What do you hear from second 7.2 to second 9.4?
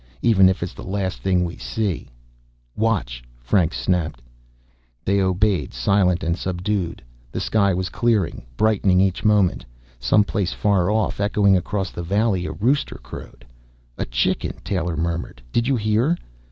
The sky was clearing, brightening each